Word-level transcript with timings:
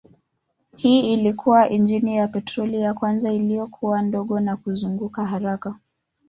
Hii 0.75 1.13
ilikuwa 1.13 1.69
injini 1.69 2.17
ya 2.17 2.27
petroli 2.27 2.81
ya 2.81 2.93
kwanza 2.93 3.33
iliyokuwa 3.33 4.01
ndogo 4.01 4.39
na 4.39 4.57
kuzunguka 4.57 5.25
haraka. 5.25 5.75